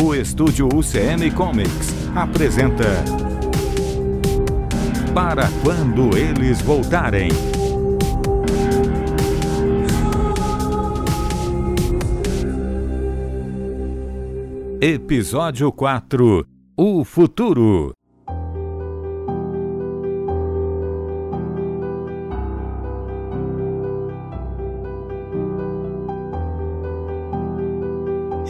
O 0.00 0.14
estúdio 0.14 0.68
UCM 0.72 1.28
Comics 1.34 1.92
apresenta 2.14 2.84
Para 5.12 5.48
quando 5.64 6.16
eles 6.16 6.62
voltarem. 6.62 7.30
Episódio 14.80 15.72
4 15.72 16.46
O 16.76 17.04
Futuro 17.04 17.97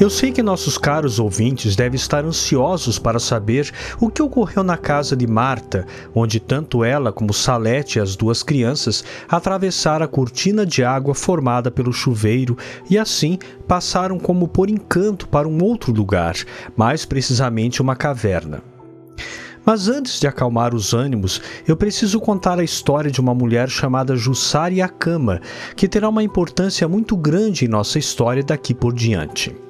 Eu 0.01 0.09
sei 0.09 0.31
que 0.31 0.45
nossos 0.45 0.79
caros 0.79 1.19
ouvintes 1.19 1.75
devem 1.75 1.97
estar 1.97 2.25
ansiosos 2.25 3.01
para 3.01 3.19
saber 3.19 3.73
o 4.01 4.09
que 4.09 4.23
ocorreu 4.23 4.63
na 4.63 4.77
casa 4.77 5.17
de 5.17 5.27
Marta, 5.27 5.85
onde 6.15 6.39
tanto 6.39 6.85
ela 6.85 7.13
como 7.13 7.35
Salete 7.35 7.99
e 7.99 8.01
as 8.01 8.15
duas 8.15 8.45
crianças 8.45 9.05
atravessaram 9.29 10.05
a 10.05 10.09
cortina 10.09 10.65
de 10.65 10.85
água 10.85 11.17
formada 11.17 11.69
pelo 11.69 11.93
chuveiro 11.93 12.57
e 12.89 12.97
assim 12.97 13.41
passaram 13.67 14.21
como 14.21 14.47
por 14.47 14.71
encanto 14.71 15.27
para 15.27 15.49
um 15.49 15.61
outro 15.65 15.93
lugar, 15.93 16.37
mais 16.77 17.05
precisamente 17.05 17.83
uma 17.83 17.97
caverna. 17.97 18.63
Mas 19.67 19.89
antes 19.89 20.21
de 20.21 20.29
acalmar 20.29 20.77
os 20.77 20.95
ânimos, 20.95 21.43
eu 21.67 21.77
preciso 21.77 22.21
contar 22.21 22.61
a 22.61 22.65
história 22.65 23.11
de 23.11 23.21
uma 23.21 23.35
mulher 23.35 23.69
chamada 23.69 24.15
Jussari 24.15 24.81
Akama, 24.81 25.41
que 25.75 25.89
terá 25.89 26.09
uma 26.09 26.23
importância 26.23 26.87
muito 26.87 27.17
grande 27.17 27.65
em 27.65 27.69
nossa 27.69 27.99
história 27.99 28.45
daqui 28.45 28.73
por 28.73 28.95
diante. 28.95 29.68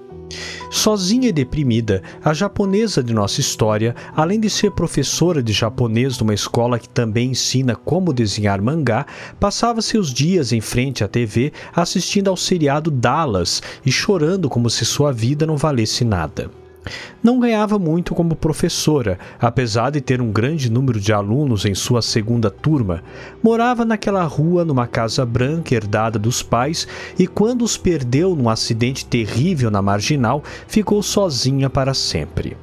Sozinha 0.71 1.29
e 1.29 1.33
deprimida, 1.33 2.03
a 2.25 2.35
japonesa 2.35 3.03
de 3.03 3.13
nossa 3.13 3.41
história, 3.41 3.95
além 4.15 4.39
de 4.39 4.51
ser 4.51 4.71
professora 4.73 5.43
de 5.43 5.53
japonês 5.53 6.19
numa 6.19 6.35
escola 6.35 6.79
que 6.79 6.89
também 6.89 7.31
ensina 7.31 7.75
como 7.75 8.13
desenhar 8.13 8.61
mangá, 8.61 9.07
passava 9.41 9.81
seus 9.81 10.13
dias 10.13 10.53
em 10.53 10.61
frente 10.61 11.03
à 11.03 11.09
TV 11.09 11.53
assistindo 11.75 12.29
ao 12.29 12.37
seriado 12.37 12.91
Dallas 12.91 13.63
e 13.85 13.91
chorando 13.91 14.49
como 14.49 14.69
se 14.69 14.85
sua 14.85 15.13
vida 15.13 15.47
não 15.47 15.57
valesse 15.57 16.05
nada. 16.05 16.51
Não 17.23 17.41
ganhava 17.41 17.79
muito 17.79 18.15
como 18.15 18.37
professora, 18.37 19.19
apesar 19.41 19.91
de 19.91 20.01
ter 20.01 20.21
um 20.21 20.31
grande 20.31 20.71
número 20.71 21.01
de 21.01 21.13
alunos 21.13 21.65
em 21.65 21.75
sua 21.75 22.03
segunda 22.03 22.51
turma. 22.51 23.03
Morava 23.43 23.85
naquela 23.85 24.25
rua 24.25 24.65
numa 24.65 24.87
casa 24.87 25.25
branca 25.25 25.75
herdada 25.75 26.19
dos 26.19 26.43
pais 26.43 26.87
e, 27.19 27.27
quando 27.27 27.63
os 27.63 27.77
perdeu 27.77 28.35
num 28.35 28.49
acidente 28.49 29.05
terrível 29.05 29.71
na 29.71 29.83
marginal, 29.83 30.43
ficou 30.67 31.03
sozinha 31.03 31.69
para 31.69 31.95
sempre. 31.95 32.57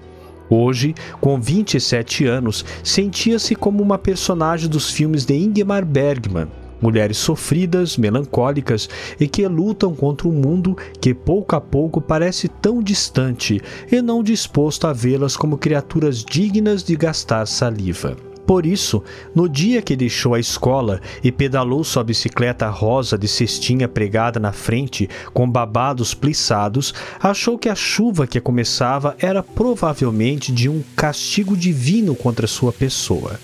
Hoje, 0.50 0.94
com 1.20 1.40
27 1.40 2.26
anos, 2.26 2.64
sentia-se 2.84 3.56
como 3.56 3.82
uma 3.82 3.98
personagem 3.98 4.70
dos 4.70 4.92
filmes 4.92 5.26
de 5.26 5.36
Ingmar 5.36 5.84
Bergman 5.84 6.48
mulheres 6.86 7.18
sofridas, 7.18 7.98
melancólicas 7.98 8.88
e 9.20 9.28
que 9.28 9.48
lutam 9.48 9.96
contra 9.96 10.28
um 10.28 10.32
mundo 10.32 10.78
que 11.02 11.16
pouco 11.16 11.56
a 11.56 11.62
pouco 11.62 12.00
parece 12.00 12.48
tão 12.48 12.82
distante 12.82 13.60
e 13.92 14.02
não 14.04 14.22
disposto 14.22 14.86
a 14.86 14.94
vê-las 14.94 15.36
como 15.36 15.58
criaturas 15.58 16.24
dignas 16.24 16.84
de 16.84 16.96
gastar 16.96 17.48
saliva. 17.48 18.16
Por 18.46 18.68
isso, 18.68 19.04
no 19.34 19.50
dia 19.50 19.82
que 19.82 19.96
deixou 19.96 20.36
a 20.36 20.40
escola 20.40 21.02
e 21.24 21.32
pedalou 21.32 21.84
sua 21.84 22.04
bicicleta 22.04 22.70
rosa 22.70 23.18
de 23.18 23.28
cestinha 23.28 23.88
pregada 23.88 24.40
na 24.40 24.52
frente 24.52 25.10
com 25.34 25.50
babados 25.50 26.14
plissados, 26.14 26.94
achou 27.20 27.58
que 27.58 27.68
a 27.68 27.74
chuva 27.74 28.28
que 28.28 28.40
começava 28.40 29.16
era 29.18 29.42
provavelmente 29.42 30.52
de 30.52 30.70
um 30.70 30.84
castigo 30.96 31.58
divino 31.58 32.14
contra 32.14 32.46
sua 32.46 32.72
pessoa. 32.72 33.40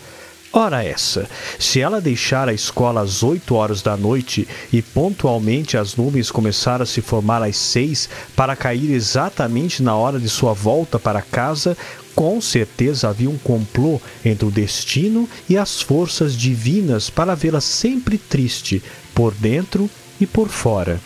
Ora 0.54 0.84
essa, 0.84 1.30
se 1.58 1.80
ela 1.80 2.02
deixar 2.02 2.50
a 2.50 2.54
escola 2.54 3.00
às 3.00 3.24
8 3.24 3.56
horas 3.56 3.82
da 3.82 3.96
noite 3.96 4.46
e 4.72 4.82
pontualmente 4.82 5.78
as 5.78 5.96
nuvens 5.96 6.30
começaram 6.30 6.84
a 6.84 6.86
se 6.86 7.02
formar 7.02 7.42
às 7.42 7.56
6 7.56 8.10
para 8.36 8.54
cair 8.54 8.92
exatamente 8.92 9.82
na 9.82 9.96
hora 9.96 10.20
de 10.20 10.28
sua 10.28 10.52
volta 10.52 11.00
para 11.00 11.22
casa, 11.22 11.78
com 12.14 12.42
certeza 12.42 13.08
havia 13.08 13.30
um 13.30 13.38
complô 13.38 14.02
entre 14.26 14.46
o 14.46 14.52
destino 14.52 15.28
e 15.48 15.58
as 15.58 15.82
forças 15.82 16.36
divinas 16.36 17.10
para 17.10 17.34
vê-la 17.34 17.62
sempre 17.62 18.18
triste, 18.18 18.84
por 19.16 19.34
dentro 19.34 19.90
e 20.20 20.28
por 20.28 20.50
fora. 20.50 21.00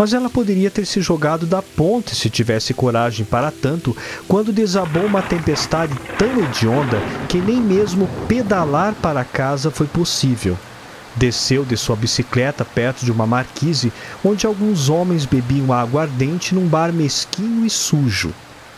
Mas 0.00 0.14
ela 0.14 0.30
poderia 0.30 0.70
ter 0.70 0.86
se 0.86 1.02
jogado 1.02 1.44
da 1.44 1.60
ponte 1.60 2.16
se 2.16 2.30
tivesse 2.30 2.72
coragem 2.72 3.22
para 3.22 3.50
tanto, 3.50 3.94
quando 4.26 4.50
desabou 4.50 5.04
uma 5.04 5.20
tempestade 5.20 5.92
tão 6.16 6.42
hedionda 6.42 6.98
que 7.28 7.36
nem 7.36 7.60
mesmo 7.60 8.08
pedalar 8.26 8.94
para 8.94 9.22
casa 9.24 9.70
foi 9.70 9.86
possível. 9.86 10.56
Desceu 11.14 11.66
de 11.66 11.76
sua 11.76 11.96
bicicleta 11.96 12.64
perto 12.64 13.04
de 13.04 13.12
uma 13.12 13.26
marquise 13.26 13.92
onde 14.24 14.46
alguns 14.46 14.88
homens 14.88 15.26
bebiam 15.26 15.70
água 15.70 16.00
ardente 16.00 16.54
num 16.54 16.66
bar 16.66 16.94
mesquinho 16.94 17.66
e 17.66 17.68
sujo. 17.68 18.32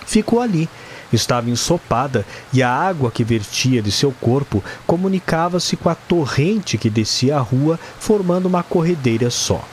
Ficou 0.05 0.41
ali, 0.41 0.69
estava 1.12 1.49
ensopada 1.49 2.27
e 2.53 2.65
a 2.65 2.69
água 2.69 3.12
que 3.12 3.22
vertia 3.22 3.81
de 3.81 3.93
seu 3.93 4.11
corpo 4.11 4.61
comunicava-se 4.88 5.77
com 5.77 5.88
a 5.88 5.94
torrente 5.94 6.77
que 6.77 6.91
descia 6.91 7.37
a 7.37 7.41
rua, 7.41 7.78
formando 8.00 8.47
uma 8.47 8.65
corredeira 8.65 9.31
só. 9.31 9.65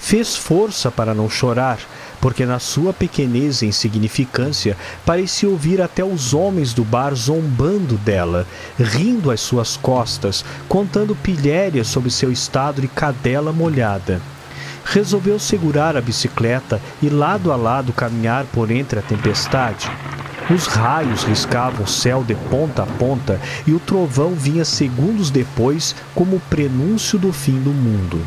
Fez 0.00 0.34
força 0.34 0.90
para 0.90 1.14
não 1.14 1.28
chorar, 1.28 1.78
porque 2.20 2.44
na 2.44 2.58
sua 2.58 2.92
pequenez 2.92 3.60
e 3.60 3.66
insignificância 3.66 4.76
parecia 5.04 5.48
ouvir 5.48 5.80
até 5.80 6.02
os 6.02 6.32
homens 6.32 6.72
do 6.72 6.82
bar 6.82 7.14
zombando 7.14 7.96
dela, 7.98 8.46
rindo 8.78 9.30
às 9.30 9.40
suas 9.40 9.76
costas, 9.76 10.44
contando 10.68 11.14
pilhérias 11.14 11.86
sobre 11.86 12.10
seu 12.10 12.32
estado 12.32 12.80
de 12.80 12.88
cadela 12.88 13.52
molhada. 13.52 14.20
Resolveu 14.84 15.38
segurar 15.38 15.96
a 15.96 16.00
bicicleta 16.00 16.80
e 17.00 17.08
lado 17.08 17.52
a 17.52 17.56
lado 17.56 17.92
caminhar 17.92 18.46
por 18.46 18.70
entre 18.70 18.98
a 18.98 19.02
tempestade. 19.02 19.88
Os 20.52 20.66
raios 20.66 21.22
riscavam 21.22 21.84
o 21.84 21.88
céu 21.88 22.24
de 22.24 22.34
ponta 22.34 22.82
a 22.82 22.86
ponta 22.86 23.38
e 23.66 23.72
o 23.72 23.78
trovão 23.78 24.34
vinha 24.34 24.64
segundos 24.64 25.30
depois 25.30 25.94
como 26.14 26.36
o 26.36 26.40
prenúncio 26.40 27.18
do 27.18 27.32
fim 27.32 27.60
do 27.60 27.70
mundo 27.70 28.20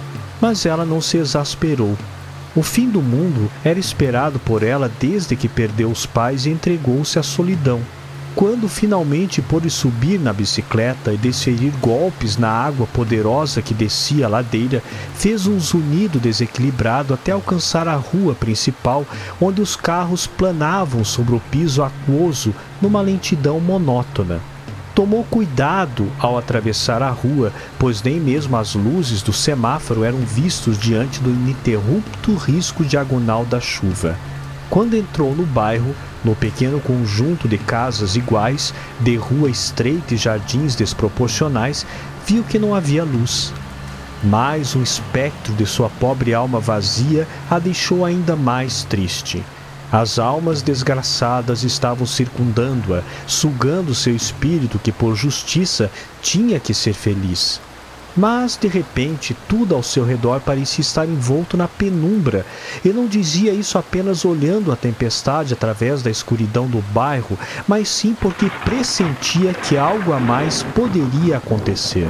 mas 0.44 0.66
ela 0.66 0.84
não 0.84 1.00
se 1.00 1.16
exasperou. 1.16 1.98
O 2.54 2.62
fim 2.62 2.90
do 2.90 3.02
mundo 3.02 3.50
era 3.64 3.80
esperado 3.80 4.40
por 4.40 4.62
ela 4.62 4.92
desde 5.00 5.38
que 5.38 5.48
perdeu 5.48 5.90
os 5.90 6.06
pais 6.06 6.46
e 6.46 6.50
entregou-se 6.50 7.18
à 7.18 7.24
solidão. 7.24 7.80
Quando 8.36 8.68
finalmente 8.68 9.42
pôde 9.42 9.70
subir 9.70 10.20
na 10.20 10.34
bicicleta 10.34 11.14
e 11.14 11.18
desferir 11.18 11.72
golpes 11.80 12.36
na 12.36 12.50
água 12.50 12.86
poderosa 12.88 13.62
que 13.62 13.74
descia 13.74 14.26
a 14.26 14.30
ladeira, 14.30 14.84
fez 15.16 15.48
um 15.48 15.58
zunido 15.58 16.20
desequilibrado 16.20 17.14
até 17.14 17.32
alcançar 17.32 17.88
a 17.88 17.96
rua 17.96 18.36
principal, 18.36 19.06
onde 19.40 19.62
os 19.62 19.78
carros 19.78 20.28
planavam 20.28 21.06
sobre 21.06 21.36
o 21.36 21.42
piso 21.50 21.82
aquoso 21.82 22.54
numa 22.82 23.00
lentidão 23.00 23.62
monótona 23.62 24.42
tomou 24.94 25.24
cuidado 25.24 26.12
ao 26.20 26.38
atravessar 26.38 27.02
a 27.02 27.10
rua, 27.10 27.52
pois 27.80 28.02
nem 28.04 28.20
mesmo 28.20 28.56
as 28.56 28.76
luzes 28.76 29.22
do 29.22 29.34
semáforo 29.34 30.04
eram 30.04 30.20
vistos 30.20 30.78
diante 30.78 31.20
do 31.20 31.30
ininterrupto 31.30 32.36
risco 32.36 32.84
diagonal 32.84 33.46
da 33.46 33.60
chuva. 33.60 34.18
Quando 34.70 34.96
entrou 34.96 35.36
no 35.36 35.46
bairro, 35.46 35.96
no 36.24 36.36
pequeno 36.36 36.80
conjunto 36.80 37.48
de 37.48 37.58
casas 37.58 38.16
iguais, 38.16 38.74
de 39.00 39.16
rua 39.16 39.50
estreita 39.50 40.14
e 40.14 40.18
jardins 40.18 40.76
desproporcionais, 40.76 41.86
viu 42.26 42.44
que 42.44 42.58
não 42.58 42.74
havia 42.74 43.04
luz. 43.04 43.54
Mais 44.24 44.76
um 44.76 44.82
espectro 44.82 45.54
de 45.54 45.66
sua 45.66 45.90
pobre 45.90 46.34
alma 46.34 46.60
vazia 46.60 47.28
a 47.50 47.60
deixou 47.60 48.06
ainda 48.06 48.36
mais 48.36 48.84
triste. 48.86 49.44
As 49.94 50.18
almas 50.18 50.64
desgraçadas 50.64 51.64
estavam 51.64 52.08
circundando-a, 52.08 53.04
sugando 53.28 53.94
seu 53.94 54.16
espírito 54.16 54.80
que, 54.80 54.92
por 54.92 55.16
justiça, 55.16 55.92
tinha 56.20 56.60
que 56.60 56.74
ser 56.74 56.94
feliz. 56.94 57.62
Mas, 58.18 58.58
de 58.58 58.68
repente, 58.68 59.38
tudo 59.48 59.76
ao 59.76 59.84
seu 59.84 60.04
redor 60.04 60.40
parecia 60.40 60.82
estar 60.82 61.06
envolto 61.06 61.56
na 61.56 61.68
penumbra. 61.68 62.44
E 62.84 62.90
não 62.90 63.06
dizia 63.06 63.54
isso 63.54 63.78
apenas 63.78 64.26
olhando 64.26 64.72
a 64.72 64.76
tempestade 64.76 65.54
através 65.54 66.02
da 66.02 66.10
escuridão 66.10 66.66
do 66.66 66.82
bairro, 66.92 67.38
mas 67.68 67.88
sim 67.88 68.16
porque 68.20 68.50
pressentia 68.66 69.54
que 69.54 69.78
algo 69.78 70.12
a 70.12 70.20
mais 70.20 70.64
poderia 70.74 71.38
acontecer. 71.38 72.10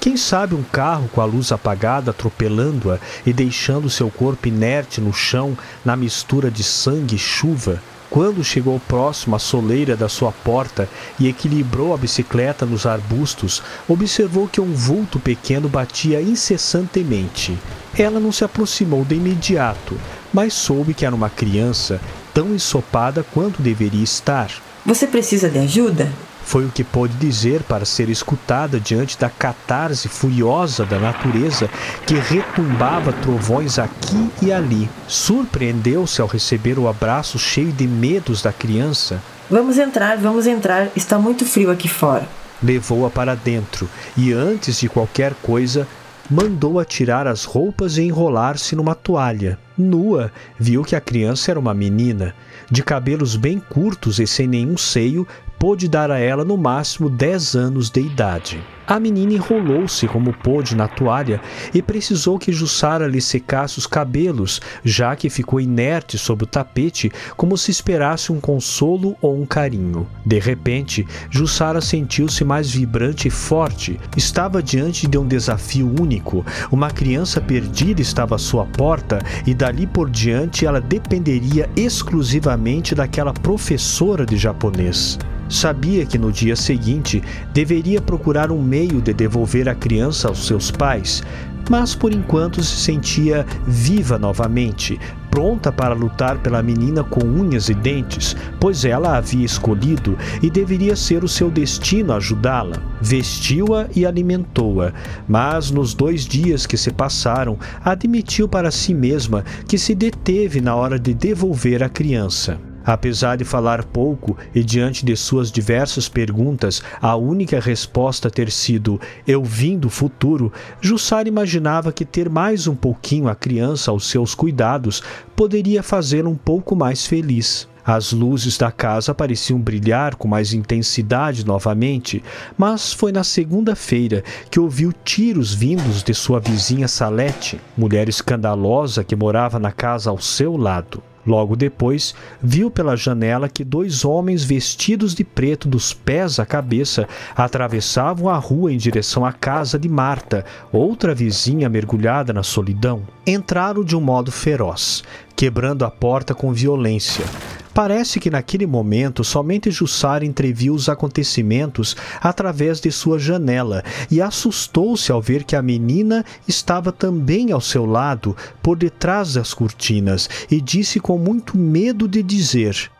Quem 0.00 0.16
sabe 0.16 0.54
um 0.54 0.62
carro 0.62 1.10
com 1.12 1.20
a 1.20 1.26
luz 1.26 1.52
apagada 1.52 2.10
atropelando-a 2.10 2.98
e 3.26 3.34
deixando 3.34 3.90
seu 3.90 4.10
corpo 4.10 4.48
inerte 4.48 4.98
no 4.98 5.12
chão 5.12 5.54
na 5.84 5.94
mistura 5.94 6.50
de 6.50 6.64
sangue 6.64 7.16
e 7.16 7.18
chuva? 7.18 7.82
Quando 8.08 8.42
chegou 8.42 8.80
próximo 8.88 9.36
à 9.36 9.38
soleira 9.38 9.94
da 9.94 10.08
sua 10.08 10.32
porta 10.32 10.88
e 11.18 11.28
equilibrou 11.28 11.92
a 11.92 11.98
bicicleta 11.98 12.64
nos 12.64 12.86
arbustos, 12.86 13.62
observou 13.86 14.48
que 14.48 14.58
um 14.58 14.72
vulto 14.72 15.20
pequeno 15.20 15.68
batia 15.68 16.22
incessantemente. 16.22 17.58
Ela 17.96 18.18
não 18.18 18.32
se 18.32 18.42
aproximou 18.42 19.04
de 19.04 19.16
imediato, 19.16 20.00
mas 20.32 20.54
soube 20.54 20.94
que 20.94 21.04
era 21.04 21.14
uma 21.14 21.28
criança 21.28 22.00
tão 22.32 22.54
ensopada 22.54 23.22
quanto 23.34 23.60
deveria 23.60 24.02
estar. 24.02 24.50
Você 24.86 25.06
precisa 25.06 25.50
de 25.50 25.58
ajuda? 25.58 26.10
Foi 26.50 26.64
o 26.64 26.68
que 26.68 26.82
pôde 26.82 27.14
dizer 27.14 27.62
para 27.62 27.84
ser 27.84 28.08
escutada 28.08 28.80
diante 28.80 29.16
da 29.16 29.30
catarse 29.30 30.08
furiosa 30.08 30.84
da 30.84 30.98
natureza 30.98 31.70
que 32.04 32.14
retumbava 32.14 33.12
trovões 33.12 33.78
aqui 33.78 34.28
e 34.42 34.52
ali. 34.52 34.90
Surpreendeu-se 35.06 36.20
ao 36.20 36.26
receber 36.26 36.76
o 36.76 36.88
abraço 36.88 37.38
cheio 37.38 37.70
de 37.70 37.86
medos 37.86 38.42
da 38.42 38.52
criança. 38.52 39.22
Vamos 39.48 39.78
entrar, 39.78 40.18
vamos 40.18 40.44
entrar, 40.48 40.88
está 40.96 41.20
muito 41.20 41.44
frio 41.44 41.70
aqui 41.70 41.86
fora. 41.86 42.26
Levou-a 42.60 43.10
para 43.10 43.36
dentro 43.36 43.88
e, 44.16 44.32
antes 44.32 44.80
de 44.80 44.88
qualquer 44.88 45.34
coisa, 45.34 45.86
mandou-a 46.28 46.84
tirar 46.84 47.28
as 47.28 47.44
roupas 47.44 47.96
e 47.96 48.02
enrolar-se 48.02 48.74
numa 48.74 48.96
toalha. 48.96 49.56
Nua, 49.78 50.32
viu 50.58 50.82
que 50.82 50.96
a 50.96 51.00
criança 51.00 51.52
era 51.52 51.60
uma 51.60 51.72
menina, 51.72 52.34
de 52.68 52.82
cabelos 52.82 53.36
bem 53.36 53.58
curtos 53.58 54.18
e 54.18 54.26
sem 54.26 54.46
nenhum 54.46 54.76
seio, 54.76 55.26
pôde 55.60 55.88
dar 55.88 56.10
a 56.10 56.18
ela 56.18 56.42
no 56.42 56.56
máximo 56.56 57.10
10 57.10 57.54
anos 57.54 57.90
de 57.90 58.00
idade. 58.00 58.64
A 58.90 58.98
menina 58.98 59.34
enrolou-se 59.34 60.08
como 60.08 60.32
pôde 60.32 60.74
na 60.74 60.88
toalha 60.88 61.40
e 61.72 61.80
precisou 61.80 62.40
que 62.40 62.50
Jussara 62.50 63.06
lhe 63.06 63.20
secasse 63.20 63.78
os 63.78 63.86
cabelos, 63.86 64.60
já 64.84 65.14
que 65.14 65.30
ficou 65.30 65.60
inerte 65.60 66.18
sob 66.18 66.42
o 66.42 66.46
tapete, 66.46 67.12
como 67.36 67.56
se 67.56 67.70
esperasse 67.70 68.32
um 68.32 68.40
consolo 68.40 69.16
ou 69.22 69.40
um 69.40 69.46
carinho. 69.46 70.08
De 70.26 70.40
repente, 70.40 71.06
Jussara 71.30 71.80
sentiu-se 71.80 72.42
mais 72.42 72.68
vibrante 72.68 73.28
e 73.28 73.30
forte. 73.30 73.96
Estava 74.16 74.60
diante 74.60 75.06
de 75.06 75.16
um 75.16 75.28
desafio 75.28 75.86
único. 75.86 76.44
Uma 76.68 76.90
criança 76.90 77.40
perdida 77.40 78.02
estava 78.02 78.34
à 78.34 78.38
sua 78.38 78.66
porta 78.66 79.20
e 79.46 79.54
dali 79.54 79.86
por 79.86 80.10
diante 80.10 80.66
ela 80.66 80.80
dependeria 80.80 81.70
exclusivamente 81.76 82.92
daquela 82.92 83.32
professora 83.32 84.26
de 84.26 84.36
japonês. 84.36 85.16
Sabia 85.50 86.06
que 86.06 86.16
no 86.16 86.30
dia 86.30 86.54
seguinte 86.54 87.20
deveria 87.52 88.00
procurar 88.00 88.52
um 88.52 88.62
meio 88.80 89.02
de 89.02 89.12
devolver 89.12 89.68
a 89.68 89.74
criança 89.74 90.28
aos 90.28 90.46
seus 90.46 90.70
pais, 90.70 91.22
mas 91.68 91.94
por 91.94 92.14
enquanto 92.14 92.62
se 92.62 92.76
sentia 92.76 93.44
viva 93.66 94.18
novamente, 94.18 94.98
pronta 95.30 95.70
para 95.70 95.94
lutar 95.94 96.38
pela 96.38 96.62
menina 96.62 97.04
com 97.04 97.22
unhas 97.22 97.68
e 97.68 97.74
dentes, 97.74 98.34
pois 98.58 98.86
ela 98.86 99.10
a 99.10 99.16
havia 99.18 99.44
escolhido 99.44 100.16
e 100.42 100.48
deveria 100.48 100.96
ser 100.96 101.22
o 101.22 101.28
seu 101.28 101.50
destino 101.50 102.14
ajudá-la. 102.14 102.76
Vestiu-a 103.02 103.86
e 103.94 104.06
alimentou-a, 104.06 104.94
mas 105.28 105.70
nos 105.70 105.92
dois 105.92 106.24
dias 106.24 106.64
que 106.64 106.78
se 106.78 106.90
passaram, 106.90 107.58
admitiu 107.84 108.48
para 108.48 108.70
si 108.70 108.94
mesma 108.94 109.44
que 109.68 109.76
se 109.76 109.94
deteve 109.94 110.62
na 110.62 110.74
hora 110.74 110.98
de 110.98 111.12
devolver 111.12 111.82
a 111.82 111.88
criança. 111.90 112.69
Apesar 112.84 113.36
de 113.36 113.44
falar 113.44 113.84
pouco 113.84 114.36
e 114.54 114.64
diante 114.64 115.04
de 115.04 115.14
suas 115.16 115.52
diversas 115.52 116.08
perguntas, 116.08 116.82
a 117.00 117.14
única 117.16 117.60
resposta 117.60 118.30
ter 118.30 118.50
sido 118.50 119.00
eu 119.26 119.44
vim 119.44 119.78
do 119.78 119.90
futuro, 119.90 120.52
Jussara 120.80 121.28
imaginava 121.28 121.92
que 121.92 122.04
ter 122.04 122.28
mais 122.28 122.66
um 122.66 122.74
pouquinho 122.74 123.28
a 123.28 123.34
criança 123.34 123.90
aos 123.90 124.06
seus 124.08 124.34
cuidados 124.34 125.02
poderia 125.36 125.82
fazê-la 125.82 126.28
um 126.28 126.36
pouco 126.36 126.74
mais 126.74 127.06
feliz. 127.06 127.68
As 127.84 128.12
luzes 128.12 128.58
da 128.58 128.70
casa 128.70 129.14
pareciam 129.14 129.58
brilhar 129.58 130.14
com 130.14 130.28
mais 130.28 130.52
intensidade 130.52 131.46
novamente, 131.46 132.22
mas 132.56 132.92
foi 132.92 133.10
na 133.10 133.24
segunda-feira 133.24 134.22
que 134.50 134.60
ouviu 134.60 134.92
tiros 134.92 135.52
vindos 135.54 136.02
de 136.02 136.14
sua 136.14 136.38
vizinha 136.38 136.86
Salete, 136.86 137.60
mulher 137.76 138.08
escandalosa 138.08 139.02
que 139.02 139.16
morava 139.16 139.58
na 139.58 139.72
casa 139.72 140.10
ao 140.10 140.20
seu 140.20 140.56
lado. 140.56 141.02
Logo 141.26 141.54
depois, 141.54 142.14
viu 142.42 142.70
pela 142.70 142.96
janela 142.96 143.48
que 143.48 143.62
dois 143.62 144.04
homens 144.04 144.42
vestidos 144.42 145.14
de 145.14 145.22
preto 145.22 145.68
dos 145.68 145.92
pés 145.92 146.38
à 146.38 146.46
cabeça 146.46 147.06
atravessavam 147.36 148.28
a 148.28 148.36
rua 148.36 148.72
em 148.72 148.78
direção 148.78 149.24
à 149.24 149.32
casa 149.32 149.78
de 149.78 149.88
Marta, 149.88 150.44
outra 150.72 151.14
vizinha 151.14 151.68
mergulhada 151.68 152.32
na 152.32 152.42
solidão. 152.42 153.02
Entraram 153.26 153.84
de 153.84 153.94
um 153.94 154.00
modo 154.00 154.32
feroz, 154.32 155.04
quebrando 155.36 155.84
a 155.84 155.90
porta 155.90 156.34
com 156.34 156.52
violência. 156.52 157.24
Parece 157.72 158.18
que 158.18 158.30
naquele 158.30 158.66
momento 158.66 159.22
somente 159.22 159.70
Jussara 159.70 160.24
entreviu 160.24 160.74
os 160.74 160.88
acontecimentos 160.88 161.96
através 162.20 162.80
de 162.80 162.90
sua 162.90 163.18
janela 163.18 163.84
e 164.10 164.20
assustou-se 164.20 165.10
ao 165.12 165.22
ver 165.22 165.44
que 165.44 165.54
a 165.54 165.62
menina 165.62 166.24
estava 166.48 166.90
também 166.90 167.52
ao 167.52 167.60
seu 167.60 167.86
lado, 167.86 168.36
por 168.62 168.76
detrás 168.76 169.34
das 169.34 169.54
cortinas, 169.54 170.28
e 170.50 170.60
disse 170.60 170.98
com 170.98 171.16
muito 171.16 171.56
medo 171.56 172.08
de 172.08 172.22
dizer: 172.22 172.90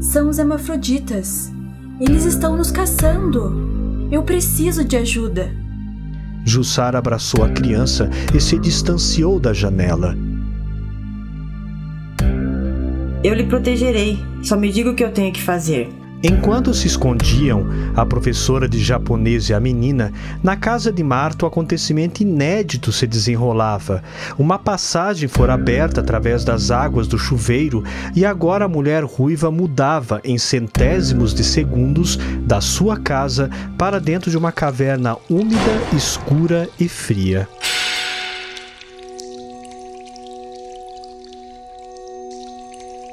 São 0.00 0.28
os 0.28 0.38
hermafroditas. 0.38 1.52
Eles 2.00 2.24
estão 2.24 2.56
nos 2.56 2.70
caçando. 2.70 4.08
Eu 4.10 4.22
preciso 4.22 4.84
de 4.84 4.96
ajuda. 4.96 5.50
Jussara 6.44 6.98
abraçou 6.98 7.42
a 7.42 7.48
criança 7.48 8.10
e 8.34 8.40
se 8.40 8.58
distanciou 8.58 9.40
da 9.40 9.52
janela. 9.52 10.14
Eu 13.24 13.32
lhe 13.32 13.44
protegerei. 13.44 14.18
Só 14.42 14.54
me 14.54 14.70
diga 14.70 14.90
o 14.90 14.94
que 14.94 15.02
eu 15.02 15.10
tenho 15.10 15.32
que 15.32 15.40
fazer. 15.40 15.88
Enquanto 16.22 16.74
se 16.74 16.86
escondiam, 16.86 17.66
a 17.96 18.04
professora 18.04 18.68
de 18.68 18.78
japonês 18.78 19.48
e 19.48 19.54
a 19.54 19.60
menina, 19.60 20.12
na 20.42 20.56
casa 20.56 20.92
de 20.92 21.02
Marta 21.02 21.46
o 21.46 21.48
acontecimento 21.48 22.22
inédito 22.22 22.92
se 22.92 23.06
desenrolava. 23.06 24.02
Uma 24.38 24.58
passagem 24.58 25.26
fora 25.26 25.54
aberta 25.54 26.02
através 26.02 26.44
das 26.44 26.70
águas 26.70 27.06
do 27.06 27.18
chuveiro 27.18 27.82
e 28.14 28.26
agora 28.26 28.66
a 28.66 28.68
mulher 28.68 29.04
ruiva 29.04 29.50
mudava 29.50 30.20
em 30.22 30.36
centésimos 30.36 31.34
de 31.34 31.44
segundos 31.44 32.18
da 32.42 32.60
sua 32.60 32.98
casa 32.98 33.50
para 33.78 33.98
dentro 33.98 34.30
de 34.30 34.36
uma 34.36 34.52
caverna 34.52 35.16
úmida, 35.30 35.58
escura 35.94 36.68
e 36.78 36.88
fria. 36.88 37.48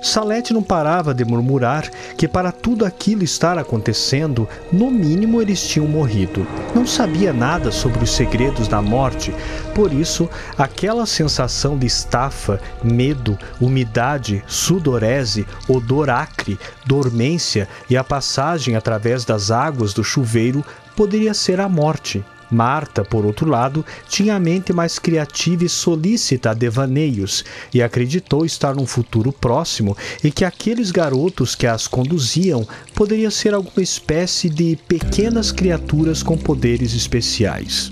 Salete 0.01 0.51
não 0.51 0.63
parava 0.63 1.13
de 1.13 1.23
murmurar 1.23 1.87
que 2.17 2.27
para 2.27 2.51
tudo 2.51 2.85
aquilo 2.85 3.23
estar 3.23 3.59
acontecendo, 3.59 4.49
no 4.71 4.89
mínimo 4.89 5.39
eles 5.39 5.61
tinham 5.61 5.87
morrido. 5.87 6.47
Não 6.73 6.87
sabia 6.87 7.31
nada 7.31 7.71
sobre 7.71 8.03
os 8.03 8.09
segredos 8.09 8.67
da 8.67 8.81
morte, 8.81 9.31
por 9.75 9.93
isso 9.93 10.27
aquela 10.57 11.05
sensação 11.05 11.77
de 11.77 11.85
estafa, 11.85 12.59
medo, 12.83 13.37
umidade, 13.59 14.43
sudorese, 14.47 15.45
odor 15.67 16.09
acre, 16.09 16.59
dormência 16.83 17.69
e 17.87 17.95
a 17.95 18.03
passagem 18.03 18.75
através 18.75 19.23
das 19.23 19.51
águas 19.51 19.93
do 19.93 20.03
chuveiro 20.03 20.65
poderia 20.95 21.35
ser 21.35 21.59
a 21.59 21.69
morte. 21.69 22.25
Marta, 22.51 23.03
por 23.03 23.25
outro 23.25 23.49
lado, 23.49 23.85
tinha 24.09 24.35
a 24.35 24.39
mente 24.39 24.73
mais 24.73 24.99
criativa 24.99 25.63
e 25.63 25.69
solícita 25.69 26.51
a 26.51 26.53
devaneios 26.53 27.45
e 27.73 27.81
acreditou 27.81 28.45
estar 28.45 28.75
num 28.75 28.85
futuro 28.85 29.31
próximo 29.31 29.95
e 30.23 30.31
que 30.31 30.43
aqueles 30.43 30.91
garotos 30.91 31.55
que 31.55 31.65
as 31.65 31.87
conduziam 31.87 32.67
poderiam 32.93 33.31
ser 33.31 33.53
alguma 33.53 33.81
espécie 33.81 34.49
de 34.49 34.77
pequenas 34.87 35.51
criaturas 35.51 36.21
com 36.21 36.37
poderes 36.37 36.93
especiais. 36.93 37.91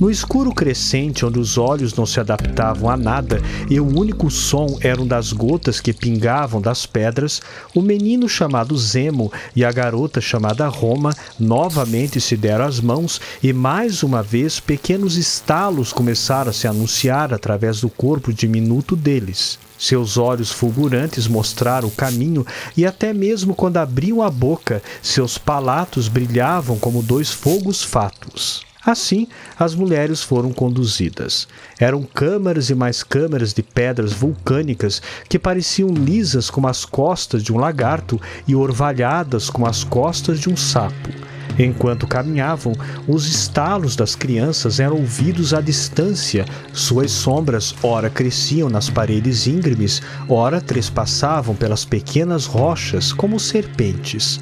No 0.00 0.08
escuro 0.08 0.54
crescente, 0.54 1.26
onde 1.26 1.40
os 1.40 1.58
olhos 1.58 1.92
não 1.92 2.06
se 2.06 2.20
adaptavam 2.20 2.88
a 2.88 2.96
nada 2.96 3.42
e 3.68 3.80
o 3.80 3.98
único 3.98 4.30
som 4.30 4.78
eram 4.80 5.04
das 5.04 5.32
gotas 5.32 5.80
que 5.80 5.92
pingavam 5.92 6.60
das 6.60 6.86
pedras, 6.86 7.42
o 7.74 7.82
menino 7.82 8.28
chamado 8.28 8.78
Zemo 8.78 9.32
e 9.56 9.64
a 9.64 9.72
garota 9.72 10.20
chamada 10.20 10.68
Roma 10.68 11.12
novamente 11.36 12.20
se 12.20 12.36
deram 12.36 12.64
as 12.64 12.78
mãos 12.78 13.20
e 13.42 13.52
mais 13.52 14.04
uma 14.04 14.22
vez 14.22 14.60
pequenos 14.60 15.16
estalos 15.16 15.92
começaram 15.92 16.50
a 16.50 16.54
se 16.54 16.68
anunciar 16.68 17.34
através 17.34 17.80
do 17.80 17.90
corpo 17.90 18.32
diminuto 18.32 18.94
deles. 18.94 19.58
Seus 19.76 20.16
olhos 20.16 20.52
fulgurantes 20.52 21.26
mostraram 21.26 21.88
o 21.88 21.92
caminho 21.92 22.46
e 22.76 22.86
até 22.86 23.12
mesmo 23.12 23.52
quando 23.52 23.78
abriam 23.78 24.22
a 24.22 24.30
boca, 24.30 24.80
seus 25.02 25.38
palatos 25.38 26.06
brilhavam 26.06 26.78
como 26.78 27.02
dois 27.02 27.32
fogos 27.32 27.82
fatos. 27.82 28.67
Assim, 28.88 29.28
as 29.58 29.74
mulheres 29.74 30.22
foram 30.22 30.50
conduzidas. 30.50 31.46
Eram 31.78 32.02
câmaras 32.02 32.70
e 32.70 32.74
mais 32.74 33.02
câmaras 33.02 33.52
de 33.52 33.62
pedras 33.62 34.14
vulcânicas 34.14 35.02
que 35.28 35.38
pareciam 35.38 35.90
lisas 35.90 36.48
como 36.48 36.68
as 36.68 36.86
costas 36.86 37.42
de 37.42 37.52
um 37.52 37.58
lagarto 37.58 38.18
e 38.46 38.56
orvalhadas 38.56 39.50
como 39.50 39.66
as 39.66 39.84
costas 39.84 40.40
de 40.40 40.48
um 40.48 40.56
sapo. 40.56 41.10
Enquanto 41.58 42.06
caminhavam, 42.06 42.72
os 43.06 43.26
estalos 43.26 43.94
das 43.94 44.14
crianças 44.14 44.80
eram 44.80 44.96
ouvidos 44.96 45.52
à 45.52 45.60
distância. 45.60 46.46
Suas 46.72 47.10
sombras 47.10 47.74
ora 47.82 48.08
cresciam 48.08 48.70
nas 48.70 48.88
paredes 48.88 49.46
íngremes, 49.46 50.00
ora 50.26 50.62
trespassavam 50.62 51.54
pelas 51.54 51.84
pequenas 51.84 52.46
rochas 52.46 53.12
como 53.12 53.38
serpentes. 53.38 54.40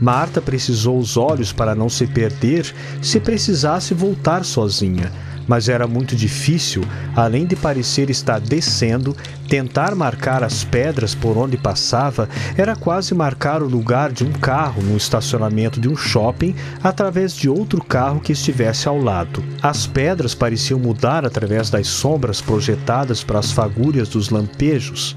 Marta 0.00 0.40
precisou 0.40 0.98
os 0.98 1.16
olhos 1.16 1.52
para 1.52 1.74
não 1.74 1.88
se 1.88 2.06
perder 2.06 2.74
se 3.02 3.20
precisasse 3.20 3.92
voltar 3.92 4.44
sozinha, 4.44 5.12
mas 5.46 5.68
era 5.68 5.86
muito 5.86 6.14
difícil, 6.14 6.84
além 7.14 7.44
de 7.44 7.56
parecer 7.56 8.08
estar 8.08 8.40
descendo, 8.40 9.16
tentar 9.48 9.96
marcar 9.96 10.44
as 10.44 10.62
pedras 10.62 11.12
por 11.12 11.36
onde 11.36 11.56
passava 11.56 12.28
era 12.56 12.76
quase 12.76 13.14
marcar 13.14 13.60
o 13.60 13.68
lugar 13.68 14.12
de 14.12 14.22
um 14.22 14.30
carro 14.30 14.80
no 14.80 14.96
estacionamento 14.96 15.80
de 15.80 15.88
um 15.88 15.96
shopping 15.96 16.54
através 16.82 17.34
de 17.34 17.48
outro 17.48 17.82
carro 17.84 18.20
que 18.20 18.32
estivesse 18.32 18.86
ao 18.86 18.96
lado. 18.96 19.42
As 19.60 19.88
pedras 19.88 20.34
pareciam 20.34 20.78
mudar 20.78 21.26
através 21.26 21.68
das 21.68 21.88
sombras 21.88 22.40
projetadas 22.40 23.24
para 23.24 23.40
as 23.40 23.50
fagulhas 23.50 24.08
dos 24.08 24.30
lampejos. 24.30 25.16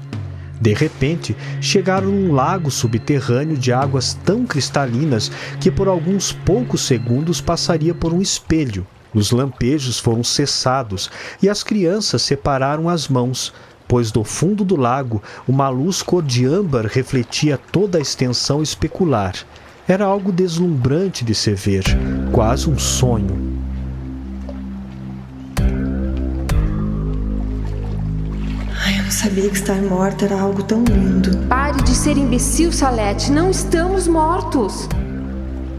De 0.60 0.72
repente, 0.72 1.36
chegaram 1.60 2.08
num 2.08 2.32
lago 2.32 2.70
subterrâneo 2.70 3.56
de 3.56 3.72
águas 3.72 4.14
tão 4.24 4.46
cristalinas 4.46 5.30
que 5.60 5.70
por 5.70 5.88
alguns 5.88 6.32
poucos 6.32 6.82
segundos 6.82 7.40
passaria 7.40 7.94
por 7.94 8.12
um 8.12 8.22
espelho. 8.22 8.86
Os 9.12 9.30
lampejos 9.30 9.98
foram 9.98 10.24
cessados 10.24 11.10
e 11.42 11.48
as 11.48 11.62
crianças 11.62 12.22
separaram 12.22 12.88
as 12.88 13.08
mãos, 13.08 13.52
pois 13.86 14.10
do 14.10 14.24
fundo 14.24 14.64
do 14.64 14.76
lago 14.76 15.22
uma 15.46 15.68
luz 15.68 16.02
cor 16.02 16.22
de 16.22 16.44
âmbar 16.44 16.86
refletia 16.86 17.58
toda 17.70 17.98
a 17.98 18.00
extensão 18.00 18.62
especular. 18.62 19.34
Era 19.86 20.04
algo 20.04 20.32
deslumbrante 20.32 21.24
de 21.24 21.34
se 21.34 21.52
ver, 21.52 21.84
quase 22.32 22.68
um 22.68 22.78
sonho. 22.78 23.53
Sabia 29.14 29.48
que 29.48 29.56
estar 29.56 29.80
morta 29.80 30.24
era 30.24 30.40
algo 30.40 30.62
tão 30.64 30.82
lindo. 30.84 31.36
Pare 31.46 31.80
de 31.82 31.94
ser 31.94 32.18
imbecil, 32.18 32.72
Salete. 32.72 33.30
Não 33.30 33.48
estamos 33.48 34.08
mortos. 34.08 34.88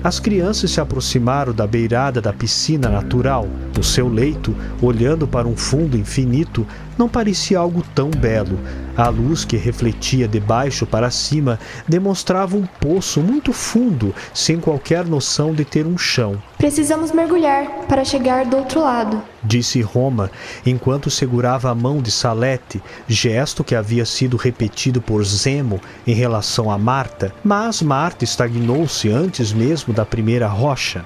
As 0.02 0.20
crianças 0.20 0.72
se 0.72 0.80
aproximaram 0.80 1.52
da 1.52 1.68
beirada 1.68 2.22
da 2.22 2.32
piscina 2.32 2.88
natural. 2.88 3.48
No 3.76 3.84
seu 3.84 4.08
leito, 4.08 4.56
olhando 4.82 5.28
para 5.28 5.48
um 5.48 5.58
fundo 5.58 5.98
infinito, 5.98 6.66
não 6.98 7.10
parecia 7.10 7.60
algo 7.60 7.84
tão 7.94 8.10
belo. 8.10 8.60
A 8.98 9.10
luz 9.10 9.44
que 9.44 9.58
refletia 9.58 10.28
de 10.28 10.40
baixo 10.40 10.86
para 10.86 11.12
cima 11.12 11.60
demonstrava 11.88 12.56
um 12.56 12.66
poço 12.66 13.20
muito 13.22 13.52
fundo, 13.52 14.16
sem 14.34 14.58
qualquer 14.60 15.06
noção 15.06 15.54
de 15.54 15.66
ter 15.66 15.86
um 15.86 15.98
chão. 15.98 16.42
Precisamos 16.58 17.12
mergulhar 17.12 17.68
para 17.88 18.06
chegar 18.06 18.46
do 18.46 18.58
outro 18.58 18.82
lado, 18.82 19.22
disse 19.44 19.82
Roma, 19.82 20.32
enquanto 20.66 21.10
segurava 21.10 21.70
a 21.70 21.76
mão 21.76 22.02
de 22.02 22.10
Salete, 22.10 22.82
gesto 23.08 23.64
que 23.64 23.76
havia 23.76 24.06
sido 24.06 24.38
repetido 24.38 25.02
por 25.02 25.24
Zemo 25.26 25.82
em 26.08 26.14
relação 26.14 26.72
a 26.72 26.78
Marta, 26.78 27.34
mas 27.44 27.82
Marta 27.82 28.24
estagnou-se 28.24 29.10
antes 29.10 29.52
mesmo 29.52 29.94
da 29.94 30.06
primeira 30.06 30.48
rocha. 30.48 31.04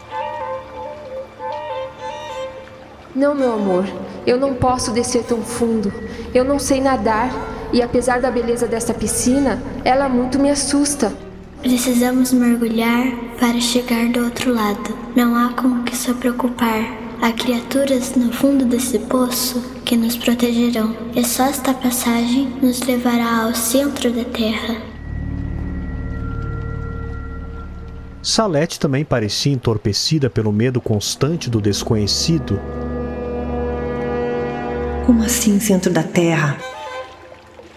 Não, 3.15 3.33
meu 3.33 3.53
amor, 3.53 3.85
eu 4.25 4.37
não 4.37 4.53
posso 4.53 4.91
descer 4.91 5.23
tão 5.23 5.41
fundo. 5.41 5.91
Eu 6.33 6.43
não 6.43 6.59
sei 6.59 6.79
nadar 6.79 7.31
e, 7.73 7.81
apesar 7.81 8.21
da 8.21 8.29
beleza 8.29 8.67
desta 8.67 8.93
piscina, 8.93 9.61
ela 9.83 10.07
muito 10.07 10.37
me 10.37 10.49
assusta. 10.49 11.11
Precisamos 11.59 12.31
mergulhar 12.31 13.11
para 13.39 13.59
chegar 13.59 14.09
do 14.11 14.23
outro 14.23 14.53
lado. 14.53 14.95
Não 15.15 15.35
há 15.35 15.53
com 15.53 15.83
que 15.83 15.95
se 15.95 16.13
preocupar. 16.13 16.97
Há 17.21 17.31
criaturas 17.33 18.15
no 18.15 18.31
fundo 18.31 18.63
desse 18.63 18.97
poço 18.99 19.61
que 19.83 19.97
nos 19.97 20.15
protegerão, 20.15 20.95
e 21.13 21.25
só 21.25 21.45
esta 21.45 21.73
passagem 21.73 22.47
nos 22.61 22.79
levará 22.81 23.43
ao 23.43 23.53
centro 23.53 24.09
da 24.11 24.23
Terra. 24.23 24.81
Salete 28.21 28.79
também 28.79 29.03
parecia 29.03 29.51
entorpecida 29.51 30.29
pelo 30.29 30.53
medo 30.53 30.79
constante 30.79 31.49
do 31.49 31.59
desconhecido 31.59 32.59
como 35.09 35.23
assim 35.23 35.59
centro 35.59 35.91
da 35.91 36.03
Terra? 36.03 36.55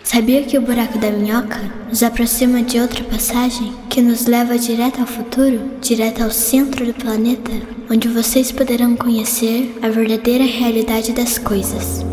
Sabia 0.05 0.43
que 0.43 0.59
o 0.59 0.61
buraco 0.61 0.99
da 0.99 1.11
minhoca 1.11 1.59
nos 1.89 2.03
aproxima 2.03 2.63
de 2.63 2.79
outra 2.79 3.03
passagem 3.05 3.73
que 3.89 4.03
nos 4.03 4.27
leva 4.27 4.59
direto 4.59 5.01
ao 5.01 5.07
futuro, 5.07 5.71
direto 5.81 6.23
ao 6.23 6.31
centro 6.31 6.85
do 6.85 6.93
planeta, 6.93 7.51
onde 7.91 8.07
vocês 8.07 8.53
poderão 8.53 8.95
conhecer 8.95 9.75
a 9.81 9.89
verdadeira 9.89 10.45
realidade 10.45 11.13
das 11.13 11.39
coisas. 11.39 12.05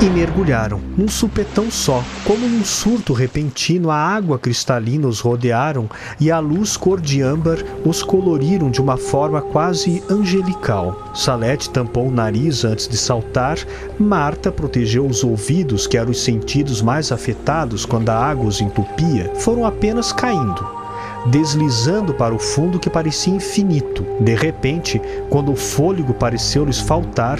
E 0.00 0.08
mergulharam, 0.08 0.80
num 0.96 1.08
supetão 1.08 1.70
só. 1.70 2.04
Como 2.24 2.46
num 2.46 2.64
surto 2.64 3.12
repentino, 3.12 3.90
a 3.90 3.96
água 3.96 4.38
cristalina 4.38 5.08
os 5.08 5.18
rodearam 5.18 5.90
e 6.20 6.30
a 6.30 6.38
luz 6.38 6.76
cor 6.76 7.00
de 7.00 7.20
âmbar 7.20 7.58
os 7.84 8.02
coloriram 8.02 8.70
de 8.70 8.80
uma 8.80 8.96
forma 8.96 9.42
quase 9.42 10.02
angelical. 10.08 11.10
Salete 11.14 11.68
tampou 11.70 12.06
o 12.06 12.12
nariz 12.12 12.64
antes 12.64 12.86
de 12.86 12.96
saltar, 12.96 13.58
Marta 13.98 14.52
protegeu 14.52 15.04
os 15.04 15.24
ouvidos, 15.24 15.86
que 15.86 15.96
eram 15.96 16.12
os 16.12 16.22
sentidos 16.22 16.80
mais 16.80 17.10
afetados 17.10 17.84
quando 17.84 18.10
a 18.10 18.16
água 18.16 18.46
os 18.46 18.60
entupia, 18.60 19.32
foram 19.36 19.66
apenas 19.66 20.12
caindo 20.12 20.77
deslizando 21.26 22.14
para 22.14 22.34
o 22.34 22.38
fundo 22.38 22.78
que 22.78 22.90
parecia 22.90 23.34
infinito. 23.34 24.04
De 24.20 24.34
repente, 24.34 25.00
quando 25.28 25.52
o 25.52 25.56
fôlego 25.56 26.14
pareceu 26.14 26.64
lhes 26.64 26.80
faltar, 26.80 27.38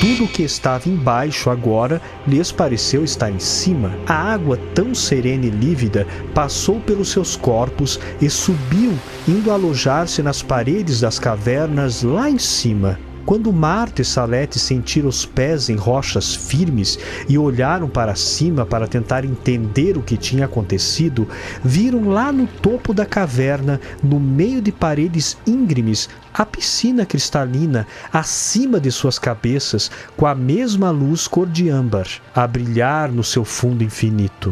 tudo 0.00 0.24
o 0.24 0.28
que 0.28 0.42
estava 0.42 0.88
embaixo 0.88 1.50
agora 1.50 2.00
lhes 2.26 2.52
pareceu 2.52 3.04
estar 3.04 3.30
em 3.30 3.38
cima. 3.38 3.92
A 4.06 4.14
água, 4.14 4.58
tão 4.74 4.94
serena 4.94 5.46
e 5.46 5.50
lívida, 5.50 6.06
passou 6.34 6.80
pelos 6.80 7.10
seus 7.10 7.36
corpos 7.36 7.98
e 8.20 8.28
subiu, 8.28 8.92
indo 9.26 9.50
alojar-se 9.50 10.22
nas 10.22 10.42
paredes 10.42 11.00
das 11.00 11.18
cavernas 11.18 12.02
lá 12.02 12.28
em 12.30 12.38
cima. 12.38 12.98
Quando 13.28 13.52
Marta 13.52 14.00
e 14.00 14.04
Salete 14.06 14.58
sentiram 14.58 15.06
os 15.06 15.26
pés 15.26 15.68
em 15.68 15.76
rochas 15.76 16.34
firmes 16.34 16.98
e 17.28 17.36
olharam 17.36 17.86
para 17.86 18.14
cima 18.14 18.64
para 18.64 18.88
tentar 18.88 19.22
entender 19.22 19.98
o 19.98 20.02
que 20.02 20.16
tinha 20.16 20.46
acontecido, 20.46 21.28
viram 21.62 22.08
lá 22.08 22.32
no 22.32 22.46
topo 22.46 22.94
da 22.94 23.04
caverna, 23.04 23.78
no 24.02 24.18
meio 24.18 24.62
de 24.62 24.72
paredes 24.72 25.36
íngremes, 25.46 26.08
a 26.32 26.46
piscina 26.46 27.04
cristalina 27.04 27.86
acima 28.10 28.80
de 28.80 28.90
suas 28.90 29.18
cabeças, 29.18 29.90
com 30.16 30.24
a 30.24 30.34
mesma 30.34 30.90
luz 30.90 31.28
cor 31.28 31.46
de 31.46 31.68
âmbar, 31.68 32.08
a 32.34 32.46
brilhar 32.46 33.12
no 33.12 33.22
seu 33.22 33.44
fundo 33.44 33.84
infinito. 33.84 34.50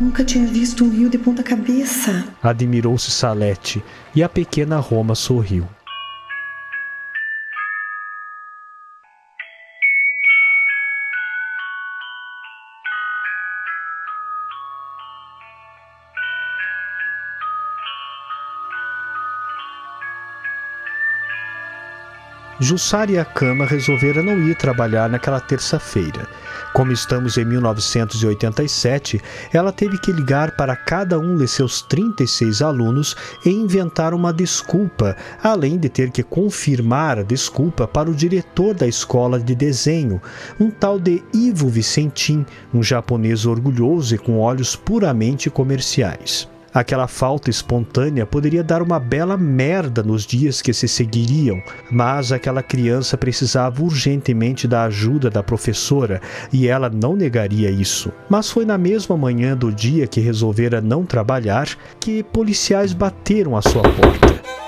Nunca 0.00 0.24
tinha 0.24 0.46
visto 0.46 0.84
um 0.84 0.90
rio 0.90 1.08
de 1.08 1.16
ponta 1.16 1.42
cabeça. 1.42 2.24
Admirou-se 2.42 3.10
Salete 3.10 3.82
e 4.14 4.22
a 4.22 4.28
pequena 4.28 4.78
Roma 4.78 5.14
sorriu. 5.14 5.68
Jussara 22.60 23.10
e 23.10 23.18
a 23.18 23.24
cama 23.24 23.66
resolveram 23.66 24.22
não 24.22 24.48
ir 24.48 24.56
trabalhar 24.56 25.08
naquela 25.08 25.40
terça-feira. 25.40 26.26
Como 26.72 26.92
estamos 26.92 27.36
em 27.36 27.44
1987, 27.44 29.20
ela 29.52 29.72
teve 29.72 29.98
que 29.98 30.12
ligar 30.12 30.56
para 30.56 30.74
cada 30.74 31.18
um 31.18 31.36
de 31.36 31.46
seus 31.46 31.82
36 31.82 32.62
alunos 32.62 33.14
e 33.44 33.50
inventar 33.50 34.14
uma 34.14 34.32
desculpa, 34.32 35.16
além 35.42 35.78
de 35.78 35.88
ter 35.88 36.10
que 36.10 36.22
confirmar 36.22 37.18
a 37.18 37.22
desculpa 37.22 37.86
para 37.86 38.10
o 38.10 38.14
diretor 38.14 38.74
da 38.74 38.86
escola 38.86 39.38
de 39.38 39.54
desenho, 39.54 40.20
um 40.58 40.70
tal 40.70 40.98
de 40.98 41.22
Ivo 41.32 41.68
Vicentim, 41.68 42.44
um 42.72 42.82
japonês 42.82 43.46
orgulhoso 43.46 44.14
e 44.14 44.18
com 44.18 44.38
olhos 44.38 44.74
puramente 44.74 45.50
comerciais. 45.50 46.53
Aquela 46.74 47.06
falta 47.06 47.48
espontânea 47.48 48.26
poderia 48.26 48.64
dar 48.64 48.82
uma 48.82 48.98
bela 48.98 49.36
merda 49.36 50.02
nos 50.02 50.26
dias 50.26 50.60
que 50.60 50.72
se 50.74 50.88
seguiriam, 50.88 51.62
mas 51.88 52.32
aquela 52.32 52.64
criança 52.64 53.16
precisava 53.16 53.80
urgentemente 53.80 54.66
da 54.66 54.82
ajuda 54.82 55.30
da 55.30 55.40
professora 55.40 56.20
e 56.52 56.66
ela 56.66 56.90
não 56.90 57.14
negaria 57.14 57.70
isso. 57.70 58.12
Mas 58.28 58.50
foi 58.50 58.64
na 58.64 58.76
mesma 58.76 59.16
manhã 59.16 59.56
do 59.56 59.72
dia 59.72 60.08
que 60.08 60.20
resolvera 60.20 60.80
não 60.80 61.06
trabalhar 61.06 61.68
que 62.00 62.24
policiais 62.24 62.92
bateram 62.92 63.56
à 63.56 63.62
sua 63.62 63.82
porta. 63.82 64.63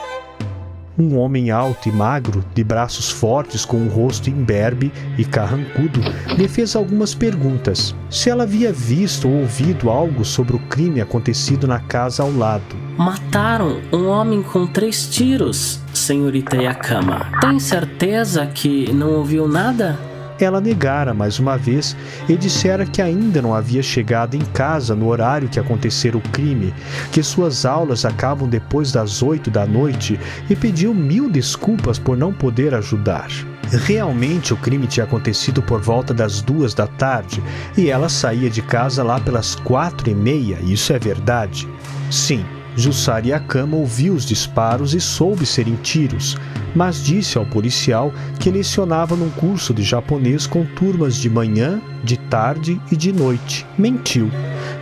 Um 0.98 1.18
homem 1.18 1.50
alto 1.50 1.88
e 1.88 1.92
magro, 1.92 2.42
de 2.54 2.64
braços 2.64 3.10
fortes, 3.10 3.64
com 3.64 3.76
um 3.76 3.88
rosto 3.88 4.30
imberbe 4.30 4.90
e 5.18 5.24
carrancudo, 5.24 6.00
lhe 6.36 6.48
fez 6.48 6.74
algumas 6.74 7.14
perguntas. 7.14 7.94
Se 8.08 8.30
ela 8.30 8.44
havia 8.44 8.72
visto 8.72 9.28
ou 9.28 9.40
ouvido 9.40 9.90
algo 9.90 10.24
sobre 10.24 10.56
o 10.56 10.58
crime 10.58 11.00
acontecido 11.00 11.66
na 11.66 11.80
casa 11.80 12.22
ao 12.22 12.32
lado. 12.32 12.74
Mataram 12.96 13.82
um 13.92 14.06
homem 14.06 14.42
com 14.42 14.66
três 14.66 15.06
tiros, 15.06 15.80
senhorita 15.92 16.56
Yakama. 16.56 17.30
Tem 17.42 17.60
certeza 17.60 18.46
que 18.46 18.90
não 18.92 19.10
ouviu 19.10 19.46
nada? 19.46 19.98
Ela 20.45 20.61
negara 20.61 21.14
mais 21.14 21.38
uma 21.38 21.57
vez 21.57 21.97
e 22.28 22.37
dissera 22.37 22.85
que 22.85 23.00
ainda 23.00 23.40
não 23.40 23.55
havia 23.55 23.83
chegado 23.83 24.35
em 24.35 24.45
casa 24.47 24.95
no 24.95 25.09
horário 25.09 25.49
que 25.49 25.59
acontecera 25.59 26.16
o 26.16 26.21
crime, 26.31 26.75
que 27.12 27.23
suas 27.23 27.64
aulas 27.64 28.05
acabam 28.05 28.49
depois 28.49 28.93
das 28.93 29.23
oito 29.23 29.50
da 29.50 29.66
noite 29.66 30.19
e 30.49 30.57
pediu 30.57 30.95
mil 30.95 31.31
desculpas 31.31 31.99
por 31.99 32.16
não 32.16 32.33
poder 32.33 32.75
ajudar. 32.75 33.28
Realmente 33.71 34.55
o 34.55 34.57
crime 34.57 34.87
tinha 34.87 35.05
acontecido 35.05 35.61
por 35.61 35.81
volta 35.81 36.14
das 36.14 36.40
duas 36.40 36.73
da 36.73 36.87
tarde 36.87 37.43
e 37.76 37.90
ela 37.90 38.09
saía 38.09 38.49
de 38.49 38.62
casa 38.62 39.02
lá 39.02 39.19
pelas 39.19 39.57
quatro 39.57 40.09
e 40.09 40.14
meia, 40.14 40.59
isso 40.62 40.93
é 40.93 40.99
verdade. 40.99 41.69
Sim, 42.11 42.45
Jussara 42.76 43.26
Yakama 43.26 43.76
ouviu 43.76 44.12
os 44.12 44.26
disparos 44.26 44.95
e 44.95 45.00
soube 45.00 45.47
serem 45.47 45.76
tiros, 45.76 46.37
mas 46.75 47.02
disse 47.02 47.38
ao 47.38 47.47
policial 47.47 48.12
que 48.38 48.50
lecionava 48.50 49.16
num 49.16 49.30
curso 49.30 49.73
de 49.73 49.83
japonês 49.83 50.47
com 50.47 50.64
turmas 50.64 51.16
de 51.16 51.30
manhã, 51.30 51.80
de 52.04 52.18
tarde 52.18 52.78
e 52.92 52.97
de 52.97 53.12
noite. 53.12 53.66
Mentiu. 53.78 54.30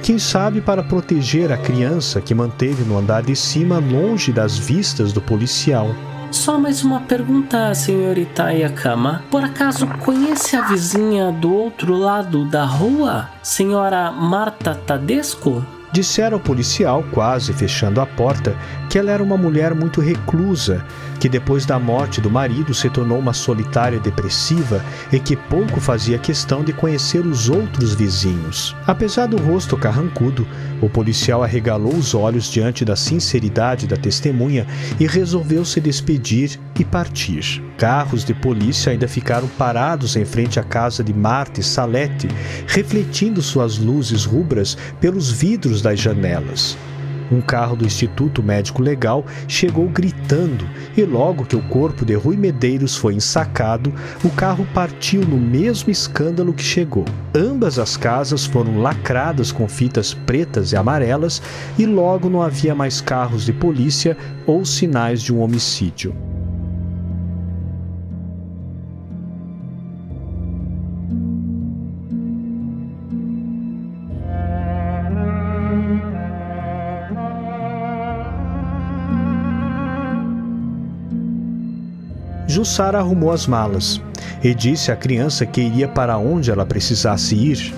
Quem 0.02 0.18
sabe 0.18 0.60
para 0.60 0.82
proteger 0.82 1.52
a 1.52 1.56
criança 1.56 2.20
que 2.20 2.34
manteve 2.34 2.82
no 2.82 2.98
andar 2.98 3.22
de 3.22 3.36
cima 3.36 3.78
longe 3.78 4.32
das 4.32 4.58
vistas 4.58 5.12
do 5.12 5.20
policial. 5.20 5.88
Só 6.32 6.58
mais 6.58 6.82
uma 6.82 7.00
pergunta, 7.00 7.72
senhorita 7.74 8.52
Yakama. 8.52 9.22
Por 9.30 9.44
acaso 9.44 9.86
conhece 10.04 10.56
a 10.56 10.62
vizinha 10.62 11.30
do 11.30 11.54
outro 11.54 11.94
lado 11.96 12.44
da 12.44 12.64
rua? 12.64 13.30
Senhora 13.40 14.10
Marta 14.10 14.74
Tadesco? 14.74 15.64
Dissera 15.94 16.34
ao 16.34 16.40
policial, 16.40 17.04
quase 17.12 17.52
fechando 17.52 18.00
a 18.00 18.06
porta, 18.06 18.56
que 18.90 18.98
ela 18.98 19.12
era 19.12 19.22
uma 19.22 19.36
mulher 19.36 19.72
muito 19.76 20.00
reclusa, 20.00 20.84
que 21.20 21.28
depois 21.28 21.64
da 21.64 21.78
morte 21.78 22.20
do 22.20 22.28
marido 22.28 22.74
se 22.74 22.90
tornou 22.90 23.16
uma 23.16 23.32
solitária 23.32 24.00
depressiva 24.00 24.84
e 25.12 25.20
que 25.20 25.36
pouco 25.36 25.80
fazia 25.80 26.18
questão 26.18 26.64
de 26.64 26.72
conhecer 26.72 27.24
os 27.24 27.48
outros 27.48 27.94
vizinhos. 27.94 28.74
Apesar 28.88 29.26
do 29.26 29.36
rosto 29.36 29.76
carrancudo, 29.76 30.44
o 30.82 30.88
policial 30.88 31.44
arregalou 31.44 31.94
os 31.94 32.12
olhos 32.12 32.50
diante 32.50 32.84
da 32.84 32.96
sinceridade 32.96 33.86
da 33.86 33.96
testemunha 33.96 34.66
e 34.98 35.06
resolveu 35.06 35.64
se 35.64 35.80
despedir 35.80 36.58
e 36.76 36.84
partir. 36.84 37.62
Carros 37.78 38.24
de 38.24 38.34
polícia 38.34 38.90
ainda 38.90 39.06
ficaram 39.06 39.46
parados 39.46 40.16
em 40.16 40.24
frente 40.24 40.58
à 40.58 40.64
casa 40.64 41.04
de 41.04 41.14
Marta 41.14 41.60
e 41.60 41.62
Salete, 41.62 42.28
refletindo 42.66 43.40
suas 43.40 43.78
luzes 43.78 44.24
rubras 44.24 44.76
pelos 45.00 45.30
vidros 45.30 45.83
das 45.84 46.00
janelas. 46.00 46.76
Um 47.30 47.40
carro 47.40 47.74
do 47.74 47.86
Instituto 47.86 48.42
Médico 48.42 48.82
Legal 48.82 49.24
chegou 49.48 49.88
gritando 49.88 50.68
e 50.96 51.02
logo 51.02 51.44
que 51.44 51.56
o 51.56 51.62
corpo 51.68 52.04
de 52.04 52.14
Rui 52.14 52.36
Medeiros 52.36 52.96
foi 52.96 53.14
ensacado, 53.14 53.92
o 54.22 54.30
carro 54.30 54.66
partiu 54.74 55.22
no 55.22 55.38
mesmo 55.38 55.90
escândalo 55.90 56.52
que 56.52 56.62
chegou. 56.62 57.04
Ambas 57.34 57.78
as 57.78 57.96
casas 57.96 58.44
foram 58.44 58.78
lacradas 58.78 59.50
com 59.50 59.66
fitas 59.66 60.12
pretas 60.12 60.72
e 60.72 60.76
amarelas 60.76 61.40
e 61.78 61.86
logo 61.86 62.28
não 62.28 62.42
havia 62.42 62.74
mais 62.74 63.00
carros 63.00 63.44
de 63.44 63.52
polícia 63.52 64.16
ou 64.46 64.64
sinais 64.64 65.22
de 65.22 65.32
um 65.32 65.40
homicídio. 65.40 66.14
Jussara 82.54 83.00
arrumou 83.00 83.32
as 83.32 83.48
malas 83.48 84.00
e 84.40 84.54
disse 84.54 84.92
à 84.92 84.96
criança 84.96 85.44
que 85.44 85.60
iria 85.60 85.88
para 85.88 86.16
onde 86.16 86.52
ela 86.52 86.64
precisasse 86.64 87.34
ir. 87.34 87.74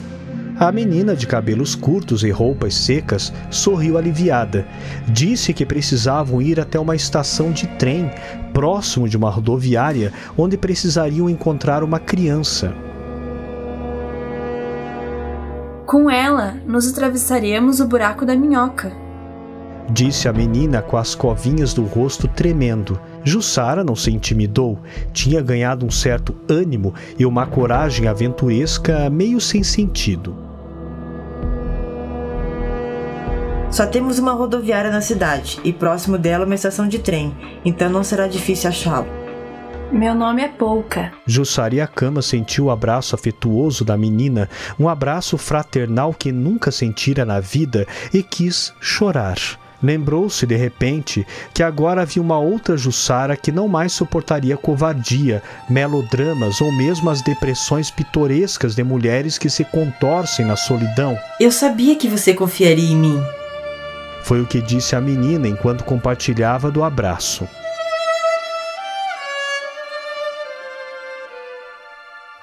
A 0.60 0.70
menina, 0.70 1.16
de 1.16 1.26
cabelos 1.26 1.74
curtos 1.74 2.22
e 2.22 2.30
roupas 2.30 2.74
secas, 2.74 3.32
sorriu 3.50 3.96
aliviada. 3.96 4.66
Disse 5.08 5.54
que 5.54 5.64
precisavam 5.64 6.42
ir 6.42 6.60
até 6.60 6.78
uma 6.78 6.94
estação 6.94 7.52
de 7.52 7.66
trem, 7.78 8.10
próximo 8.52 9.08
de 9.08 9.16
uma 9.16 9.30
rodoviária, 9.30 10.12
onde 10.36 10.58
precisariam 10.58 11.30
encontrar 11.30 11.82
uma 11.82 11.98
criança. 11.98 12.74
Com 15.86 16.10
ela, 16.10 16.54
nos 16.66 16.92
atravessaremos 16.92 17.80
o 17.80 17.88
buraco 17.88 18.26
da 18.26 18.36
minhoca. 18.36 18.92
Disse 19.88 20.28
a 20.28 20.32
menina 20.32 20.82
com 20.82 20.96
as 20.96 21.14
covinhas 21.14 21.72
do 21.72 21.84
rosto 21.84 22.26
tremendo. 22.26 23.00
Jussara 23.26 23.82
não 23.82 23.96
se 23.96 24.08
intimidou, 24.12 24.78
tinha 25.12 25.42
ganhado 25.42 25.84
um 25.84 25.90
certo 25.90 26.32
ânimo 26.48 26.94
e 27.18 27.26
uma 27.26 27.44
coragem 27.44 28.06
aventuresca 28.06 29.10
meio 29.10 29.40
sem 29.40 29.64
sentido. 29.64 30.36
Só 33.68 33.84
temos 33.84 34.20
uma 34.20 34.32
rodoviária 34.32 34.92
na 34.92 35.00
cidade 35.00 35.58
e 35.64 35.72
próximo 35.72 36.16
dela 36.16 36.46
uma 36.46 36.54
estação 36.54 36.86
de 36.86 37.00
trem, 37.00 37.36
então 37.64 37.90
não 37.90 38.04
será 38.04 38.28
difícil 38.28 38.70
achá-lo. 38.70 39.08
Meu 39.90 40.14
nome 40.14 40.42
é 40.42 40.48
Pouca. 40.48 41.12
Jussara 41.26 41.74
Yakama 41.74 42.22
sentiu 42.22 42.66
o 42.66 42.70
abraço 42.70 43.16
afetuoso 43.16 43.84
da 43.84 43.96
menina, 43.96 44.48
um 44.78 44.88
abraço 44.88 45.36
fraternal 45.36 46.14
que 46.14 46.30
nunca 46.30 46.70
sentira 46.70 47.24
na 47.24 47.40
vida 47.40 47.88
e 48.14 48.22
quis 48.22 48.72
chorar. 48.80 49.36
Lembrou-se 49.86 50.44
de 50.44 50.56
repente 50.56 51.24
que 51.54 51.62
agora 51.62 52.02
havia 52.02 52.20
uma 52.20 52.40
outra 52.40 52.76
Jussara 52.76 53.36
que 53.36 53.52
não 53.52 53.68
mais 53.68 53.92
suportaria 53.92 54.56
covardia, 54.56 55.40
melodramas 55.70 56.60
ou 56.60 56.72
mesmo 56.72 57.08
as 57.08 57.22
depressões 57.22 57.88
pitorescas 57.88 58.74
de 58.74 58.82
mulheres 58.82 59.38
que 59.38 59.48
se 59.48 59.64
contorcem 59.64 60.44
na 60.44 60.56
solidão. 60.56 61.16
Eu 61.38 61.52
sabia 61.52 61.94
que 61.94 62.08
você 62.08 62.34
confiaria 62.34 62.90
em 62.90 62.96
mim. 62.96 63.22
Foi 64.24 64.40
o 64.40 64.46
que 64.46 64.60
disse 64.60 64.96
a 64.96 65.00
menina 65.00 65.46
enquanto 65.46 65.84
compartilhava 65.84 66.68
do 66.68 66.82
abraço. 66.82 67.48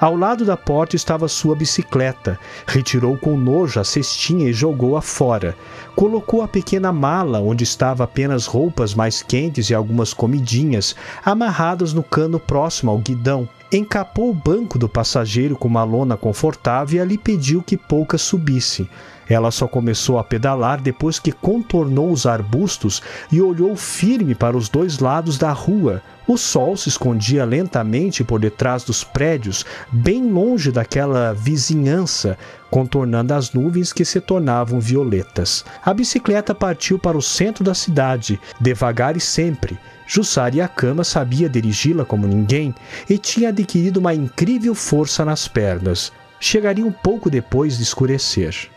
Ao 0.04 0.18
lado 0.18 0.44
da 0.44 0.58
porta 0.58 0.98
estava 0.98 1.30
sua 1.30 1.56
bicicleta. 1.56 2.38
Retirou 2.68 3.18
com 3.18 3.38
nojo 3.38 3.80
a 3.80 3.86
cestinha 3.86 4.50
e 4.50 4.52
jogou-a 4.52 5.02
fora. 5.02 5.56
Colocou 5.96 6.42
a 6.42 6.48
pequena 6.50 6.92
mala, 6.92 7.40
onde 7.40 7.64
estava 7.64 8.04
apenas 8.04 8.46
roupas 8.46 8.94
mais 8.94 9.22
quentes 9.22 9.70
e 9.70 9.74
algumas 9.74 10.14
comidinhas, 10.14 10.94
amarradas 11.24 11.94
no 11.94 12.04
cano 12.04 12.38
próximo 12.38 12.92
ao 12.92 12.98
guidão. 12.98 13.48
Encapou 13.72 14.30
o 14.30 14.34
banco 14.34 14.78
do 14.78 14.90
passageiro 14.90 15.56
com 15.56 15.70
uma 15.70 15.86
lona 15.86 16.18
confortável 16.18 16.98
e 16.98 17.02
ali 17.02 17.18
pediu 17.18 17.64
que 17.64 17.78
Pouca 17.78 18.18
subisse. 18.18 18.90
Ela 19.28 19.52
só 19.52 19.68
começou 19.68 20.20
a 20.20 20.24
pedalar 20.24 20.82
depois 20.82 21.20
que 21.20 21.32
contornou 21.32 22.12
os 22.12 22.26
arbustos 22.26 23.02
e 23.32 23.42
olhou 23.42 23.76
firme 23.76 24.36
para 24.36 24.58
os 24.58 24.70
dois 24.70 25.00
lados 25.00 25.38
da 25.38 25.52
rua. 25.52 26.02
O 26.26 26.38
sol 26.38 26.78
se 26.78 26.88
escondia 26.88 27.44
lentamente 27.44 28.24
por 28.24 28.40
detrás 28.40 28.84
dos 28.84 29.04
prédios, 29.04 29.66
bem 29.92 30.32
longe 30.32 30.72
daquela 30.72 31.34
vizinhança, 31.34 32.38
contornando 32.70 33.34
as 33.34 33.52
nuvens 33.52 33.92
que 33.92 34.06
se 34.06 34.22
tornavam 34.22 34.80
violetas. 34.80 35.66
A 35.84 35.94
bicicleta 35.94 36.56
partiu 36.56 36.98
para 36.98 37.18
o 37.18 37.22
centro 37.22 37.64
da 37.64 37.74
cidade, 37.74 38.40
devagar 38.60 39.18
e 39.18 39.20
sempre. 39.20 39.78
Jussara 40.08 40.56
Yakama 40.56 41.04
sabia 41.04 41.50
dirigi-la 41.50 42.06
como 42.06 42.28
ninguém 42.28 42.74
e 43.10 43.18
tinha 43.18 43.50
adquirido 43.50 43.98
uma 43.98 44.14
incrível 44.14 44.74
força 44.74 45.26
nas 45.26 45.48
pernas. 45.48 46.12
Chegaria 46.40 46.86
um 46.86 46.92
pouco 46.92 47.30
depois 47.30 47.78
de 47.78 47.84
escurecer. 47.84 48.73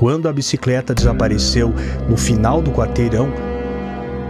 Quando 0.00 0.30
a 0.30 0.32
bicicleta 0.32 0.94
desapareceu 0.94 1.74
no 2.08 2.16
final 2.16 2.62
do 2.62 2.70
quarteirão, 2.70 3.28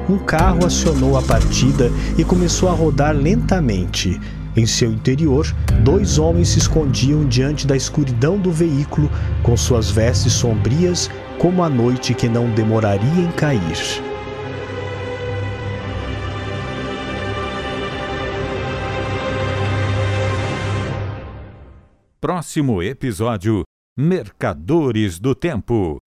um 0.08 0.18
carro 0.18 0.66
acionou 0.66 1.16
a 1.16 1.22
partida 1.22 1.92
e 2.18 2.24
começou 2.24 2.68
a 2.68 2.72
rodar 2.72 3.14
lentamente. 3.14 4.20
Em 4.56 4.66
seu 4.66 4.90
interior, 4.90 5.46
dois 5.84 6.18
homens 6.18 6.48
se 6.48 6.58
escondiam 6.58 7.24
diante 7.24 7.68
da 7.68 7.76
escuridão 7.76 8.36
do 8.36 8.50
veículo, 8.50 9.08
com 9.44 9.56
suas 9.56 9.88
vestes 9.92 10.32
sombrias, 10.32 11.08
como 11.38 11.62
a 11.62 11.70
noite 11.70 12.14
que 12.14 12.28
não 12.28 12.50
demoraria 12.50 13.22
em 13.22 13.30
cair. 13.30 13.78
Próximo 22.20 22.82
episódio: 22.82 23.62
Mercadores 23.96 25.18
do 25.18 25.34
Tempo. 25.34 26.00